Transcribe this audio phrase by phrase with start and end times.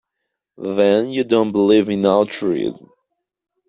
[0.57, 2.89] Then you don't believe in altruism.